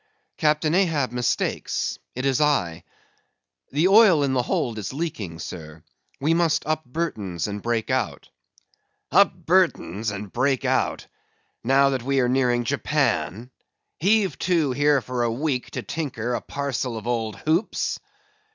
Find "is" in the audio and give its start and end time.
2.25-2.41, 4.79-4.91